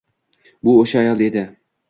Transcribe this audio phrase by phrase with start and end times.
[0.69, 1.47] Bu o‘sha ayol edi!